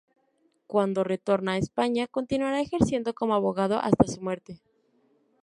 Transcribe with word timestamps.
Cuando 0.65 1.03
retorna 1.03 1.51
a 1.51 1.57
España 1.57 2.07
continuará 2.07 2.59
ejerciendo 2.59 3.13
como 3.13 3.35
abogado 3.35 3.77
hasta 3.77 4.05
su 4.07 4.19
muerte. 4.19 4.59